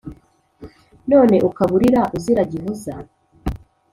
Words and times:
None 1.11 1.35
ukaba 1.49 1.71
urira 1.77 2.01
uzira 2.17 2.41
gihoza 2.51 2.93